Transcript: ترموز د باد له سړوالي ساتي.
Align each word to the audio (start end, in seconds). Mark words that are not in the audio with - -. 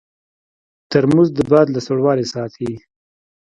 ترموز 0.91 1.29
د 1.37 1.39
باد 1.51 1.67
له 1.75 1.79
سړوالي 1.87 2.25
ساتي. 2.33 2.71